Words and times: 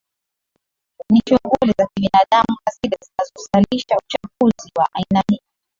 Ni 1.11 1.19
shughuli 1.29 1.73
za 1.77 1.87
kibinadamu 1.93 2.57
na 2.65 2.71
zile 2.83 2.97
zinazozalisha 3.05 3.97
uchafuzi 3.97 4.71
wa 4.77 4.89
aina 4.93 5.23
hii 5.29 5.41